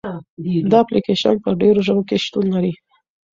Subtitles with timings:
[0.71, 2.73] دا اپلیکیشن په ډېرو ژبو کې شتون لري.